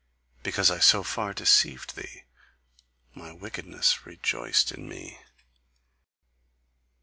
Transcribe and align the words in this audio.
Because 0.41 0.71
I 0.71 0.79
so 0.79 1.03
far 1.03 1.31
deceived 1.31 1.95
thee, 1.95 2.23
my 3.13 3.31
wickedness 3.33 4.03
rejoiced 4.03 4.71
in 4.71 4.89
me." 4.89 5.19